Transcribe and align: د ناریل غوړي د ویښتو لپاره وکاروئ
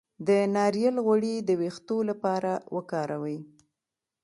د 0.27 0.29
ناریل 0.55 0.95
غوړي 1.05 1.35
د 1.47 1.49
ویښتو 1.61 1.97
لپاره 2.09 2.51
وکاروئ 2.75 3.39